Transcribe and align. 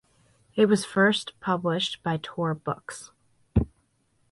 It 0.55 0.65
was 0.65 0.83
first 0.83 1.39
published 1.39 2.01
by 2.01 2.19
Tor 2.23 2.55
Books. 2.55 3.11